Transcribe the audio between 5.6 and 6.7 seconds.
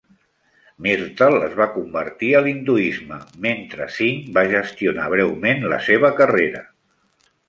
la seva carrera.